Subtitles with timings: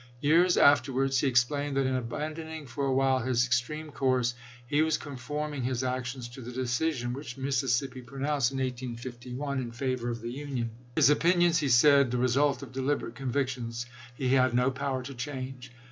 [0.19, 4.33] Years afterwards he explained that in abandoning for a while his ex treme course,
[4.65, 10.09] he was conforming his actions to the decision which Mississippi pronounced in 1851 in favor
[10.09, 13.85] of the Union." His opinions," he said," the result of deliberate convictions,
[14.15, 15.71] he had no power to change."